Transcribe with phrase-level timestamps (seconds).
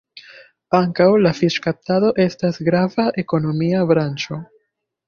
[0.77, 4.43] Ankaŭ la fiŝkaptado estas grava ekonomia branĉo.